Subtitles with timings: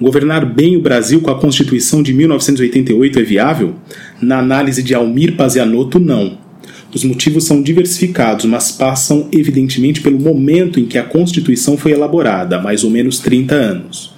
[0.00, 3.74] Governar bem o Brasil com a Constituição de 1988 é viável?
[4.20, 6.36] Na análise de Almir Pazianotto, não.
[6.92, 12.60] Os motivos são diversificados, mas passam evidentemente pelo momento em que a Constituição foi elaborada,
[12.60, 14.12] mais ou menos 30 anos.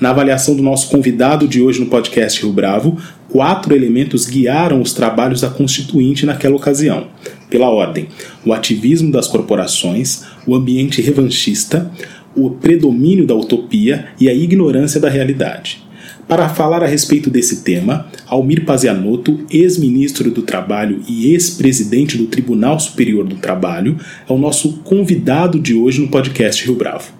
[0.00, 4.92] Na avaliação do nosso convidado de hoje no podcast Rio Bravo, quatro elementos guiaram os
[4.92, 7.06] trabalhos da Constituinte naquela ocasião.
[7.48, 8.08] Pela ordem:
[8.44, 11.90] o ativismo das corporações, o ambiente revanchista,
[12.36, 15.84] o predomínio da utopia e a ignorância da realidade.
[16.26, 22.80] Para falar a respeito desse tema, Almir Pazianotto, ex-ministro do Trabalho e ex-presidente do Tribunal
[22.80, 27.12] Superior do Trabalho, é o nosso convidado de hoje no podcast Rio Bravo.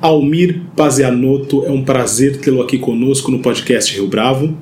[0.00, 4.56] Almir Pazianotto, é um prazer tê-lo aqui conosco no podcast Rio Bravo.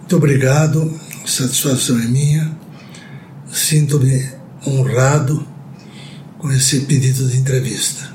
[0.00, 0.92] Muito obrigado,
[1.24, 2.50] satisfação é minha.
[3.46, 4.26] Sinto-me
[4.66, 5.46] honrado
[6.38, 8.12] com esse pedido de entrevista.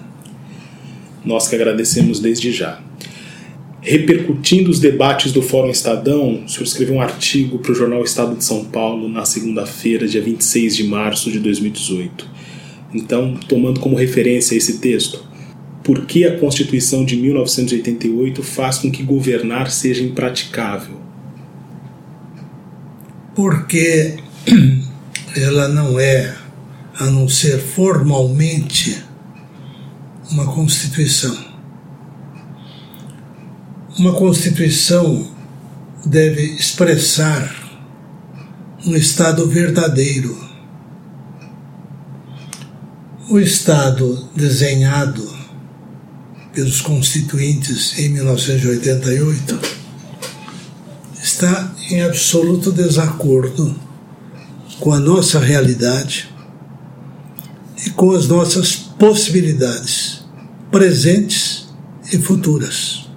[1.27, 2.81] Nós que agradecemos desde já.
[3.81, 8.37] Repercutindo os debates do Fórum Estadão, o senhor escreveu um artigo para o jornal Estado
[8.37, 12.25] de São Paulo na segunda-feira, dia 26 de março de 2018.
[12.93, 15.21] Então, tomando como referência esse texto,
[15.83, 20.95] por que a Constituição de 1988 faz com que governar seja impraticável?
[23.35, 24.15] Porque
[25.35, 26.33] ela não é,
[26.97, 29.06] a não ser formalmente,
[30.31, 31.37] uma Constituição.
[33.97, 35.27] Uma Constituição
[36.05, 37.55] deve expressar
[38.85, 40.37] um Estado verdadeiro.
[43.29, 45.37] O Estado desenhado
[46.53, 49.59] pelos constituintes em 1988
[51.21, 53.75] está em absoluto desacordo
[54.79, 56.29] com a nossa realidade
[57.85, 60.16] e com as nossas possibilidades
[60.77, 61.67] presentes
[62.13, 63.09] e futuras.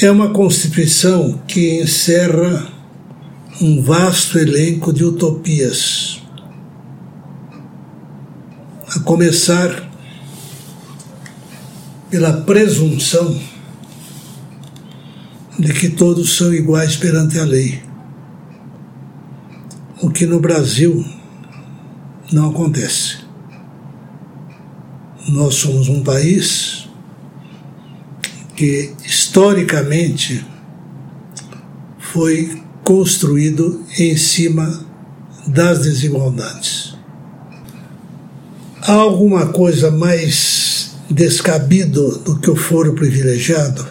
[0.00, 2.72] É uma Constituição que encerra
[3.60, 6.22] um vasto elenco de utopias,
[8.96, 9.90] a começar
[12.08, 13.38] pela presunção
[15.58, 17.82] de que todos são iguais perante a lei,
[20.00, 21.04] o que no Brasil
[22.32, 23.21] não acontece.
[25.28, 26.88] Nós somos um país
[28.56, 30.44] que historicamente
[31.98, 34.84] foi construído em cima
[35.46, 36.96] das desigualdades.
[38.82, 43.86] Há alguma coisa mais descabido do que o foro privilegiado?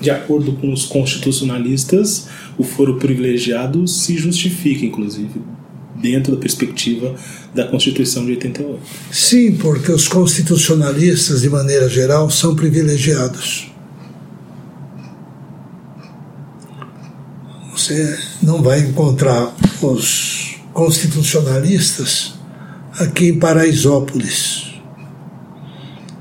[0.00, 5.40] De acordo com os constitucionalistas, o foro privilegiado se justifica, inclusive,
[6.00, 7.14] dentro da perspectiva
[7.54, 8.80] da Constituição de 88.
[9.10, 13.70] Sim, porque os constitucionalistas, de maneira geral, são privilegiados.
[17.72, 22.34] Você não vai encontrar os constitucionalistas
[22.98, 24.74] aqui em Paraisópolis,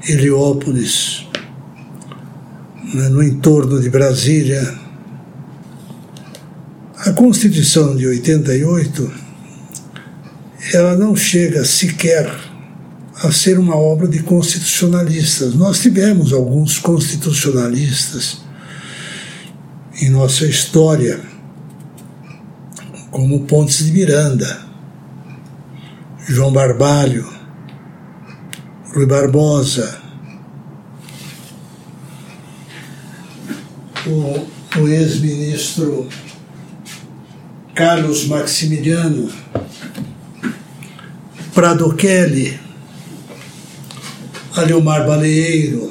[0.08, 1.28] Heliópolis,
[2.94, 4.80] né, no entorno de Brasília.
[6.98, 9.25] A Constituição de 88
[10.74, 12.34] ela não chega sequer
[13.24, 15.54] a ser uma obra de constitucionalistas.
[15.54, 18.40] Nós tivemos alguns constitucionalistas
[20.02, 21.22] em nossa história,
[23.10, 24.66] como Pontes de Miranda,
[26.28, 27.34] João Barbalho,
[28.94, 30.02] Rui Barbosa,
[34.06, 36.10] o, o ex-ministro
[37.74, 39.32] Carlos Maximiliano,
[41.56, 42.60] Prado Kelly,
[44.58, 45.90] Aliomar Baleeiro,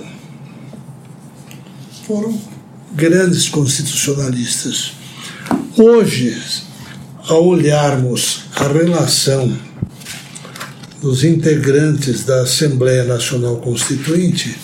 [2.07, 2.39] foram
[2.93, 4.93] grandes constitucionalistas.
[5.75, 6.39] Hoje,
[7.27, 9.57] ao olharmos a relação
[11.01, 14.59] dos integrantes da Assembleia Nacional Constituinte,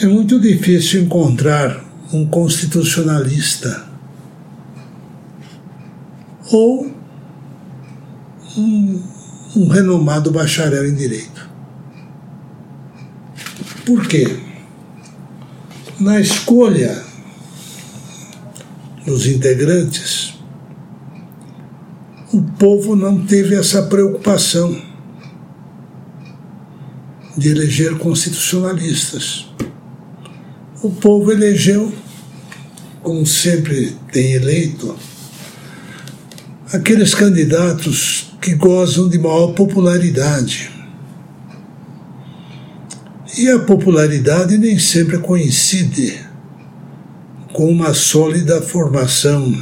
[0.00, 3.85] é muito difícil encontrar um constitucionalista
[6.50, 6.90] ou
[8.56, 9.02] um,
[9.56, 11.48] um renomado bacharel em direito.
[13.84, 14.38] Por quê?
[15.98, 17.04] Na escolha
[19.04, 20.34] dos integrantes,
[22.32, 24.76] o povo não teve essa preocupação
[27.36, 29.48] de eleger constitucionalistas.
[30.82, 31.92] O povo elegeu,
[33.02, 34.96] como sempre tem eleito,
[36.72, 40.70] aqueles candidatos que gozam de maior popularidade.
[43.38, 46.24] E a popularidade nem sempre coincide
[47.52, 49.54] com uma sólida formação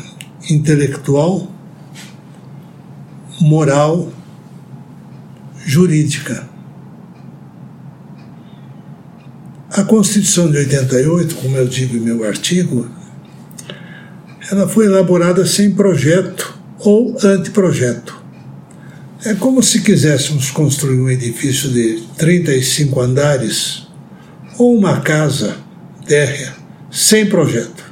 [0.50, 1.50] intelectual,
[3.40, 4.12] moral,
[5.64, 6.48] jurídica.
[9.70, 12.88] A Constituição de 88, como eu digo em meu artigo,
[14.50, 16.54] ela foi elaborada sem projeto
[16.84, 18.22] ou anteprojeto.
[19.24, 23.88] É como se quiséssemos construir um edifício de 35 andares
[24.58, 25.56] ou uma casa
[26.06, 26.54] térrea
[26.90, 27.82] sem projeto.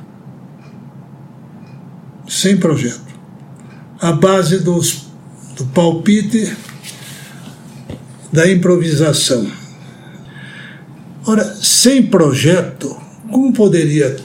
[2.28, 3.00] Sem projeto.
[3.98, 5.06] A base dos,
[5.56, 6.54] do palpite,
[8.32, 9.50] da improvisação.
[11.26, 12.96] Ora, sem projeto,
[13.30, 14.16] como poderia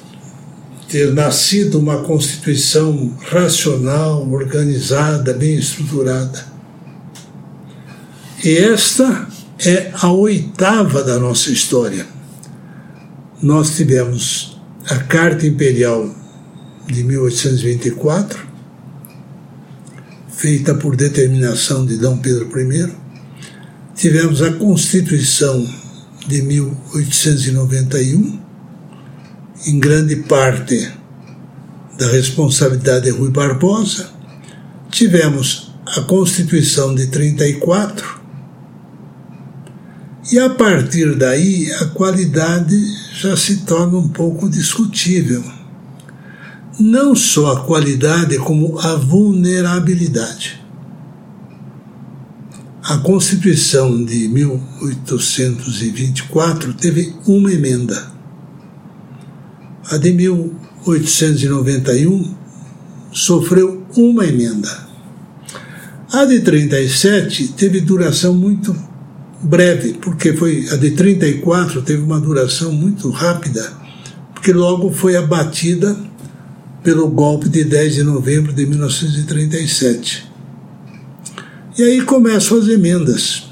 [0.88, 6.45] ter nascido uma Constituição racional, organizada, bem estruturada?
[8.44, 9.28] E esta
[9.60, 12.06] é a oitava da nossa história.
[13.42, 16.10] Nós tivemos a Carta Imperial
[16.88, 18.48] de 1824,
[20.30, 22.94] feita por determinação de Dom Pedro I.
[23.95, 25.68] Tivemos a Constituição
[26.28, 28.40] de 1891,
[29.65, 30.94] em grande parte
[31.98, 34.09] da responsabilidade de Rui Barbosa.
[34.89, 38.18] Tivemos a Constituição de 34,
[40.31, 42.75] e a partir daí a qualidade
[43.13, 45.42] já se torna um pouco discutível.
[46.80, 50.62] Não só a qualidade, como a vulnerabilidade.
[52.83, 58.17] A Constituição de 1824 teve uma emenda.
[59.89, 62.36] A de 1891
[63.12, 64.86] sofreu uma emenda.
[66.12, 68.75] A de 37 teve duração muito
[69.42, 73.72] breve, porque foi a de 34 teve uma duração muito rápida,
[74.34, 75.95] porque logo foi abatida
[76.83, 80.25] pelo golpe de 10 de novembro de 1937.
[81.78, 83.44] E aí começam as emendas.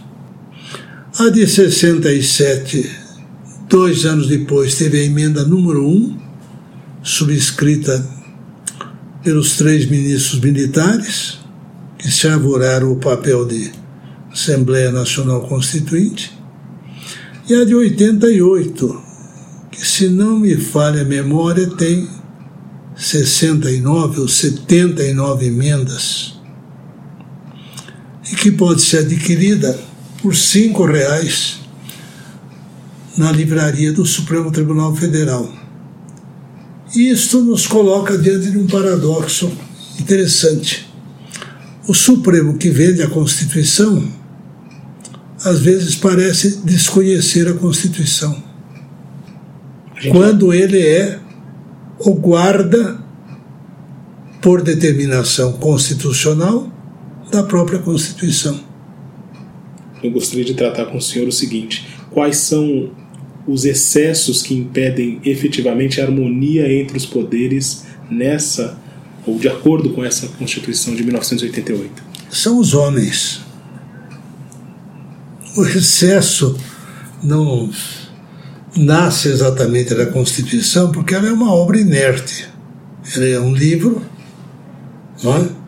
[1.17, 2.91] A de 67,
[3.69, 6.25] dois anos depois, teve a emenda número 1,
[7.05, 8.03] subscrita
[9.23, 11.37] pelos três ministros militares,
[11.99, 13.71] que se arvoraram o papel de
[14.31, 16.35] Assembleia Nacional Constituinte.
[17.47, 19.03] E a de 88,
[19.71, 22.09] que, se não me falha a memória, tem
[22.95, 26.39] 69 ou 79 emendas
[28.31, 29.79] e que pode ser adquirida
[30.23, 31.59] por cinco reais
[33.15, 35.64] na livraria do Supremo Tribunal Federal.
[36.95, 39.51] Isto nos coloca diante de um paradoxo
[40.00, 40.89] interessante.
[41.88, 44.08] O Supremo que vende a Constituição
[45.43, 48.43] às vezes parece desconhecer a Constituição,
[50.12, 51.19] quando ele é
[52.00, 53.00] o guarda
[54.41, 56.72] por determinação constitucional
[57.31, 58.60] da própria Constituição.
[60.01, 62.89] Eu gostaria de tratar com o senhor o seguinte: quais são
[63.47, 68.77] os excessos que impedem efetivamente a harmonia entre os poderes nessa,
[69.25, 72.03] ou de acordo com essa Constituição de 1988?
[72.29, 73.41] São os homens.
[75.55, 76.57] O excesso
[77.23, 77.71] não
[78.75, 82.47] nasce exatamente da Constituição porque ela é uma obra inerte.
[83.15, 84.01] Ela é um livro,
[85.23, 85.65] não é?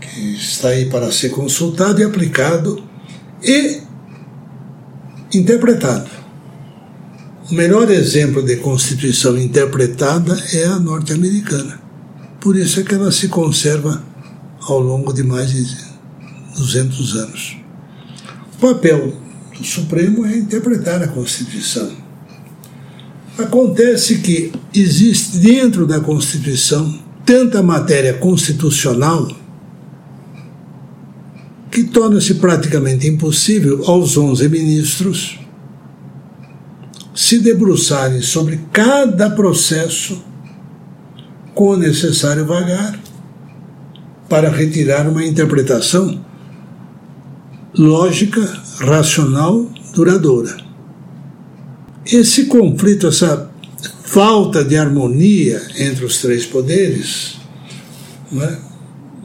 [0.00, 2.82] que está aí para ser consultado e aplicado
[3.42, 3.82] e
[5.32, 6.17] interpretado.
[7.50, 11.80] O melhor exemplo de Constituição interpretada é a norte-americana.
[12.38, 14.04] Por isso é que ela se conserva
[14.60, 15.66] ao longo de mais de
[16.58, 17.56] 200 anos.
[18.54, 19.14] O papel
[19.56, 21.90] do Supremo é interpretar a Constituição.
[23.38, 29.26] Acontece que existe dentro da Constituição tanta matéria constitucional
[31.70, 35.47] que torna-se praticamente impossível aos 11 ministros
[37.18, 40.22] se debruçarem sobre cada processo
[41.52, 42.96] com o necessário vagar
[44.28, 46.24] para retirar uma interpretação
[47.76, 48.40] lógica,
[48.78, 50.58] racional, duradoura.
[52.06, 53.50] esse conflito, essa
[54.04, 57.36] falta de harmonia entre os três poderes,
[58.32, 58.58] é?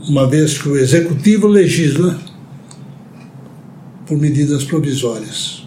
[0.10, 2.20] uma vez que o executivo legisla
[4.08, 5.62] por medidas provisórias.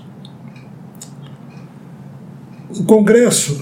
[2.78, 3.58] O Congresso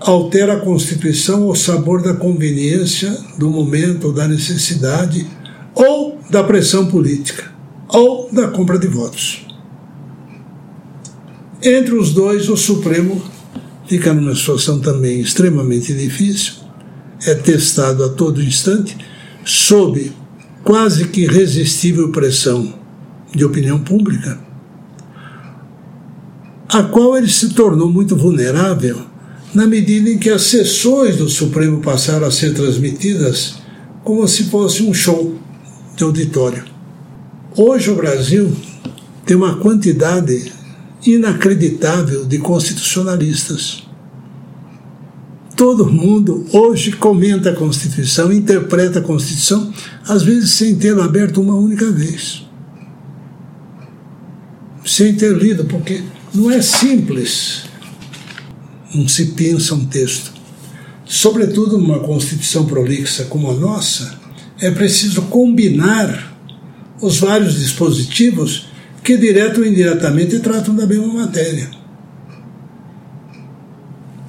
[0.00, 5.24] altera a Constituição ao sabor da conveniência, do momento ou da necessidade,
[5.74, 7.52] ou da pressão política,
[7.88, 9.46] ou da compra de votos.
[11.62, 13.22] Entre os dois, o Supremo
[13.86, 16.54] fica numa situação também extremamente difícil,
[17.24, 18.96] é testado a todo instante,
[19.44, 20.10] sob
[20.64, 22.74] quase que irresistível pressão
[23.32, 24.40] de opinião pública,
[26.72, 29.02] a qual ele se tornou muito vulnerável
[29.54, 33.56] na medida em que as sessões do Supremo passaram a ser transmitidas
[34.02, 35.38] como se fosse um show
[35.94, 36.64] de auditório.
[37.54, 38.50] Hoje o Brasil
[39.26, 40.50] tem uma quantidade
[41.04, 43.86] inacreditável de constitucionalistas.
[45.54, 49.70] Todo mundo hoje comenta a Constituição, interpreta a Constituição,
[50.08, 52.46] às vezes sem tê-la aberto uma única vez.
[54.86, 56.02] Sem ter lido, porque
[56.34, 57.64] não é simples.
[58.94, 60.32] Não se pensa um texto.
[61.04, 64.18] Sobretudo numa Constituição prolixa como a nossa,
[64.60, 66.32] é preciso combinar
[67.00, 68.66] os vários dispositivos
[69.02, 71.70] que, direto ou indiretamente, tratam da mesma matéria.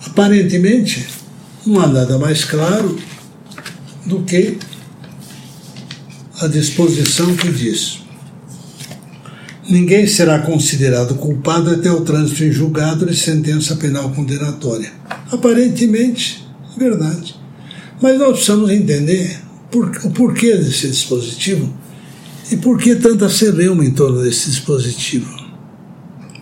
[0.05, 1.07] Aparentemente,
[1.65, 2.97] não há nada mais claro
[4.05, 4.57] do que
[6.41, 8.02] a disposição que diz:
[9.69, 14.91] ninguém será considerado culpado até o trânsito em julgado de sentença penal condenatória.
[15.31, 16.45] Aparentemente,
[16.77, 17.35] verdade.
[18.01, 19.39] Mas nós precisamos entender
[19.71, 21.73] por, o porquê desse dispositivo
[22.51, 25.43] e por que tanta celeuma em torno desse dispositivo?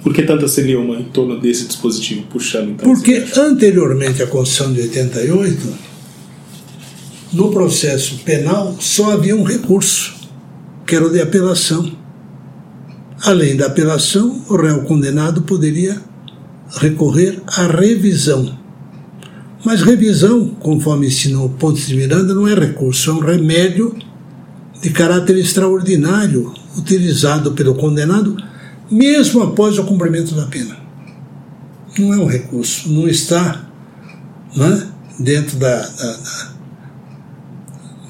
[0.03, 2.23] Por que tanta celeuma em torno desse dispositivo?
[2.23, 2.85] Puxando então.
[2.85, 5.73] Porque anteriormente à Constituição de 88,
[7.33, 10.15] no processo penal só havia um recurso,
[10.87, 12.00] que era o de apelação.
[13.23, 16.01] Além da apelação, o réu condenado poderia
[16.77, 18.57] recorrer à revisão.
[19.63, 23.95] Mas revisão, conforme ensinou Pontes de Miranda, não é recurso, é um remédio
[24.81, 28.35] de caráter extraordinário utilizado pelo condenado,
[28.89, 30.75] mesmo após o cumprimento da pena.
[31.99, 33.69] Não é um recurso, não está
[34.55, 34.87] não é,
[35.19, 36.17] dentro da, da,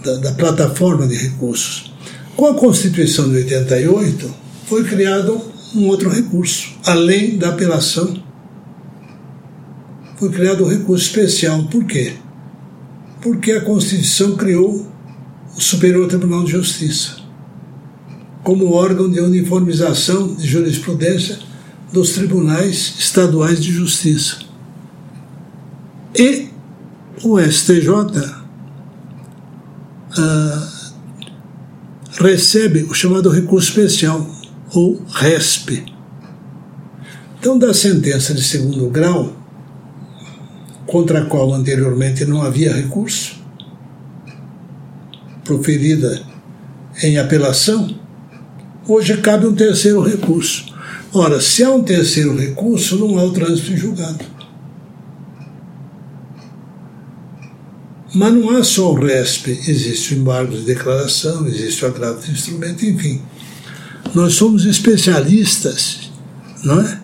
[0.03, 1.91] da, da plataforma de recursos.
[2.37, 4.40] Com a Constituição de 88,
[4.71, 5.41] foi criado
[5.75, 8.23] um outro recurso, além da apelação.
[10.15, 11.65] Foi criado um recurso especial.
[11.65, 12.13] Por quê?
[13.21, 14.89] Porque a Constituição criou
[15.57, 17.17] o Superior Tribunal de Justiça,
[18.43, 21.39] como órgão de uniformização de jurisprudência
[21.91, 24.37] dos tribunais estaduais de justiça.
[26.15, 26.47] E
[27.21, 27.89] o STJ
[30.17, 30.69] ah,
[32.21, 34.39] recebe o chamado recurso especial,
[34.73, 35.85] ou RESP.
[37.39, 39.35] Então, da sentença de segundo grau,
[40.85, 43.41] contra a qual anteriormente não havia recurso,
[45.43, 46.21] proferida
[47.01, 47.95] em apelação,
[48.87, 50.65] hoje cabe um terceiro recurso.
[51.13, 54.23] Ora, se há um terceiro recurso, não há o trânsito em julgado.
[58.13, 62.31] Mas não há só o RESP, existe o embargo de declaração, existe o agravo de
[62.31, 63.21] instrumento, enfim.
[64.13, 66.11] Nós somos especialistas
[66.63, 67.01] não é?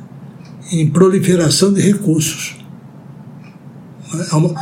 [0.72, 2.56] em proliferação de recursos.
[4.30, 4.54] Há uma,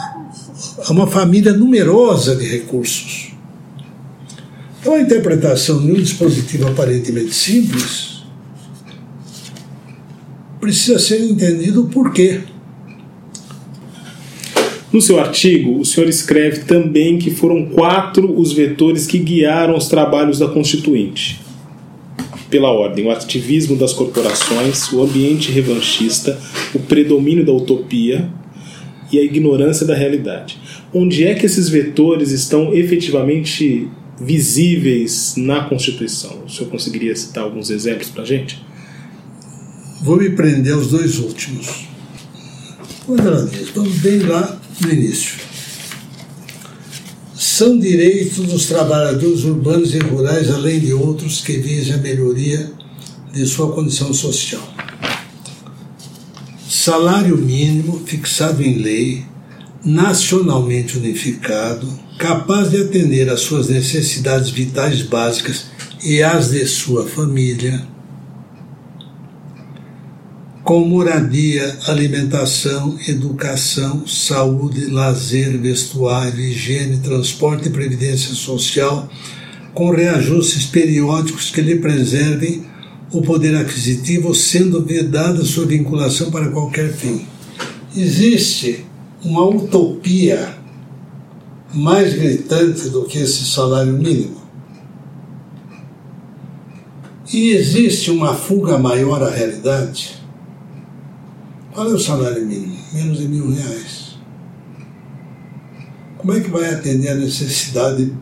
[0.85, 3.31] há uma família numerosa de recursos.
[4.79, 8.23] Então, a interpretação de um dispositivo aparentemente simples
[10.59, 12.41] precisa ser entendido o porquê.
[14.91, 19.87] No seu artigo, o senhor escreve também que foram quatro os vetores que guiaram os
[19.87, 21.44] trabalhos da Constituinte.
[22.55, 26.39] Pela ordem, o ativismo das corporações, o ambiente revanchista,
[26.73, 28.29] o predomínio da utopia
[29.11, 30.57] e a ignorância da realidade.
[30.93, 33.89] Onde é que esses vetores estão efetivamente
[34.21, 36.45] visíveis na Constituição?
[36.45, 38.65] O senhor conseguiria citar alguns exemplos para a gente?
[40.01, 41.89] Vou me prender aos dois últimos.
[43.05, 45.44] Quando ela diz, vamos bem lá no início.
[47.57, 52.69] São direitos dos trabalhadores urbanos e rurais, além de outros que visem a melhoria
[53.31, 54.61] de sua condição social.
[56.69, 59.23] Salário mínimo fixado em lei,
[59.85, 61.87] nacionalmente unificado,
[62.19, 65.67] capaz de atender às suas necessidades vitais básicas
[66.03, 67.87] e às de sua família.
[70.65, 79.07] Com moradia, alimentação, educação, saúde, lazer, vestuário, higiene, transporte e previdência social,
[79.75, 82.65] com reajustes periódicos que lhe preservem
[83.11, 87.27] o poder aquisitivo, sendo vedada sua vinculação para qualquer fim.
[87.95, 88.83] Existe
[89.23, 90.57] uma utopia
[91.75, 94.41] mais gritante do que esse salário mínimo?
[97.31, 100.24] E existe uma fuga maior à realidade?
[101.75, 102.77] Qual é o salário mínimo?
[102.93, 104.15] Menos de mil reais.
[106.17, 108.13] Como é que vai atender a necessidade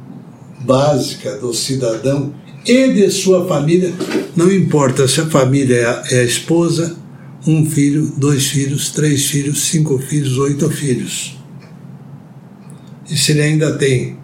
[0.61, 2.33] básica do cidadão
[2.65, 3.93] e de sua família?
[4.35, 6.97] Não importa se a família é a, é esposa,
[7.45, 11.37] um filho, dois filhos, três filhos, cinco filhos, oito filhos.
[13.07, 14.17] E se ele ainda tem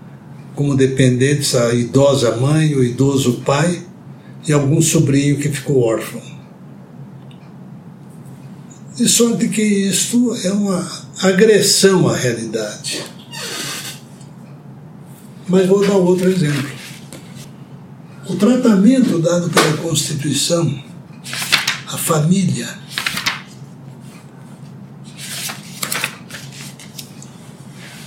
[0.55, 3.83] como dependentes a idosa mãe, o idoso pai
[4.48, 6.38] e algum sobrinho que ficou órfão.
[9.00, 10.86] De sorte que isto é uma
[11.22, 13.01] agressão à realidade.
[15.48, 16.70] Mas vou dar outro exemplo.
[18.27, 20.84] O tratamento dado pela Constituição
[21.88, 22.77] à família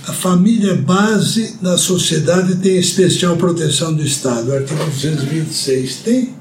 [0.07, 5.95] a família base da sociedade tem especial proteção do Estado, artigo 226.
[6.03, 6.35] Tem,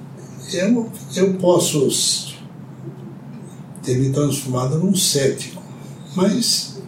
[0.53, 1.87] eu, eu posso
[3.83, 5.63] ter me transformado num cético,
[6.15, 6.81] mas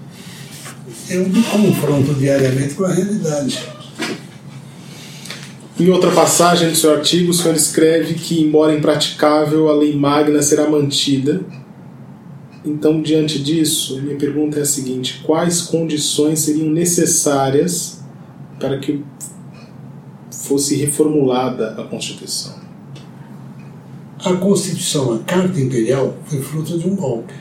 [1.09, 3.75] eu me confronto diariamente com a realidade.
[5.79, 10.41] Em outra passagem do seu artigo, o senhor escreve que, embora impraticável, a lei magna
[10.41, 11.45] será mantida.
[12.65, 18.01] Então, diante disso, minha pergunta é a seguinte: quais condições seriam necessárias
[18.61, 19.03] para que
[20.31, 22.55] fosse reformulada a Constituição?
[24.25, 27.35] A Constituição, a Carta Imperial, foi fruto de um golpe.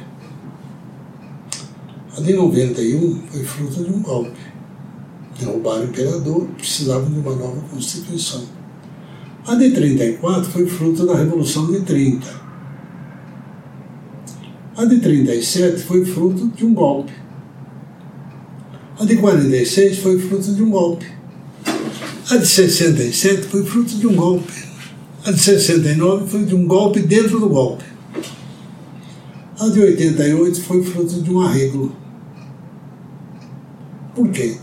[2.17, 4.38] A de 91 foi fruto de um golpe.
[5.39, 8.43] Derrubaram o imperador, precisavam de uma nova Constituição.
[9.48, 12.28] A de 34 foi fruto da Revolução de 30.
[14.76, 17.13] A de 37 foi fruto de um golpe.
[19.00, 21.06] A de 46 foi fruto de um golpe.
[22.30, 24.73] A de 67 foi fruto de um golpe.
[25.26, 27.86] A de 69 foi de um golpe dentro do golpe.
[29.58, 31.96] A de 88 foi fruto de um arreglo.
[34.14, 34.58] Por quê?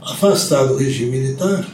[0.00, 1.68] Afastado o regime militar,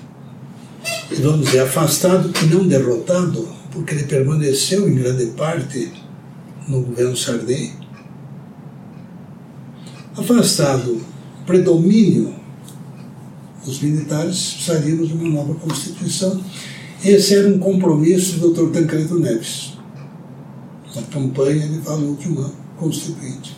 [1.21, 5.93] vamos dizer, afastado e não derrotado, porque ele permaneceu em grande parte
[6.67, 7.73] no governo Sarney.
[10.17, 11.01] Afastado
[11.47, 12.35] predomínio
[13.67, 16.41] os militares, precisaríamos de uma nova Constituição.
[17.05, 18.73] Esse era um compromisso do Dr.
[18.73, 19.75] Tancredo Neves.
[20.95, 23.57] Na campanha ele falou de uma Constituinte.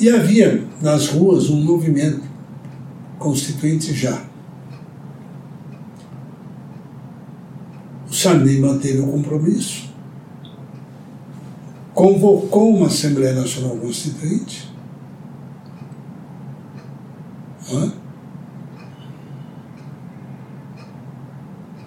[0.00, 2.22] E havia nas ruas um movimento
[3.18, 4.24] constituinte já.
[8.08, 9.88] O Sarney manteve o compromisso,
[11.94, 14.70] convocou uma Assembleia Nacional Constituinte.
[17.70, 18.03] Não é?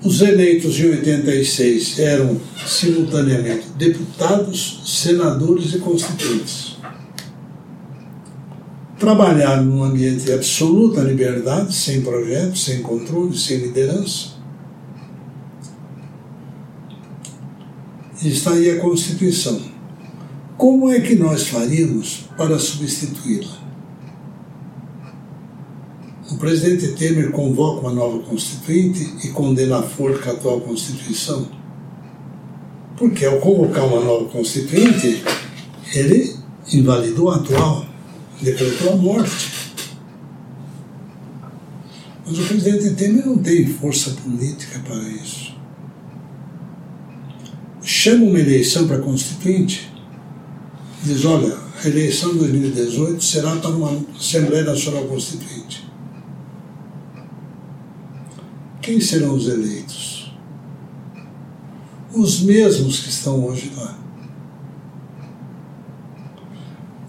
[0.08, 6.78] Os eleitos em 86 eram simultaneamente deputados, senadores e constituintes.
[8.98, 14.30] Trabalharam num ambiente de absoluta liberdade, sem projetos, sem controle, sem liderança.
[18.24, 19.62] Está aí a Constituição.
[20.56, 23.67] Como é que nós faríamos para substituí-la?
[26.38, 31.48] O presidente Temer convoca uma nova Constituinte e condena a forca a atual Constituição.
[32.96, 35.24] Porque ao convocar uma nova Constituinte,
[35.96, 36.36] ele
[36.72, 37.88] invalidou a atual,
[38.40, 39.50] decretou a morte.
[42.24, 45.56] Mas o presidente Temer não tem força política para isso.
[47.82, 49.92] Chama uma eleição para Constituinte,
[51.04, 55.87] diz: olha, a eleição de 2018 será para uma Assembleia Nacional Constituinte.
[58.88, 60.32] Quem serão os eleitos?
[62.16, 64.00] Os mesmos que estão hoje lá.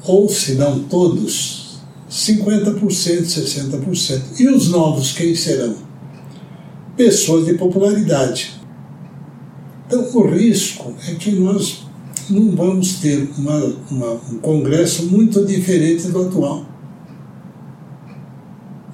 [0.02, 1.78] Ou, se não todos,
[2.10, 4.40] 50%, 60%.
[4.40, 5.76] E os novos, quem serão?
[6.96, 8.60] Pessoas de popularidade.
[9.86, 11.84] Então, o risco é que nós
[12.28, 16.77] não vamos ter uma, uma, um Congresso muito diferente do atual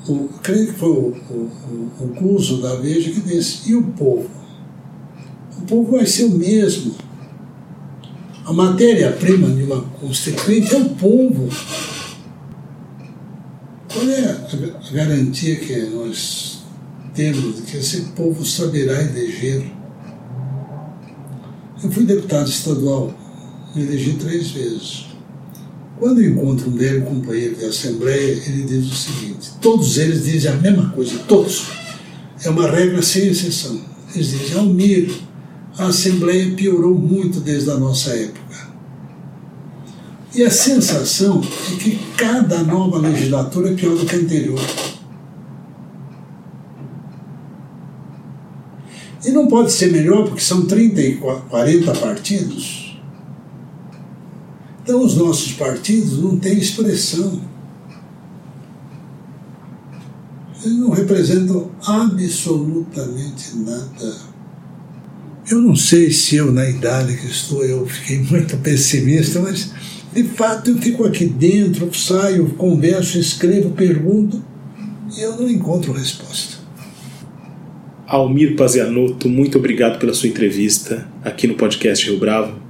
[0.09, 4.29] o, creio que foi o, o, o Cuso da Veja que disse, e o povo?
[5.59, 6.95] O povo vai ser o mesmo.
[8.45, 11.49] A matéria-prima de uma constituinte é o povo.
[13.91, 16.63] Qual é a garantia que nós
[17.15, 19.73] temos de que esse povo saberá eleger?
[21.83, 23.15] Eu fui deputado estadual,
[23.75, 25.14] me elegi três vezes.
[25.99, 30.51] Quando eu encontro um velho companheiro de assembleia, ele diz o seguinte: todos eles dizem
[30.51, 31.67] a mesma coisa, todos.
[32.43, 33.81] É uma regra sem exceção.
[34.15, 35.11] Eles dizem, Almir,
[35.79, 38.45] a Assembleia piorou muito desde a nossa época.
[40.35, 41.41] E a sensação
[41.73, 44.61] é que cada nova legislatura é pior do que a anterior.
[49.25, 52.84] E não pode ser melhor porque são 30 e 40 partidos.
[54.85, 57.41] Então os nossos partidos não têm expressão.
[60.63, 64.15] Eles não representam absolutamente nada.
[65.51, 69.73] Eu não sei se eu, na idade que estou, eu fiquei muito pessimista, mas
[70.13, 74.43] de fato eu fico aqui dentro, saio, converso, escrevo, pergunto
[75.17, 76.59] e eu não encontro resposta.
[78.07, 82.64] Almir Pazianotto, muito obrigado pela sua entrevista aqui no podcast Rio Bravo.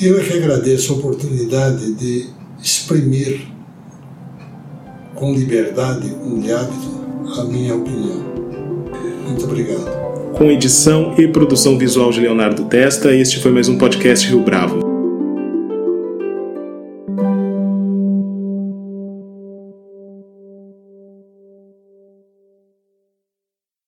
[0.00, 2.26] Eu é que agradeço a oportunidade de
[2.62, 3.40] exprimir
[5.14, 8.22] com liberdade, com hábito, a minha opinião.
[9.26, 10.06] Muito obrigado
[10.36, 13.10] com edição e produção visual de Leonardo Testa.
[13.10, 14.85] Este foi mais um podcast Rio Bravo.